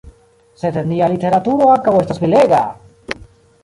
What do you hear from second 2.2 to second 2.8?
belega!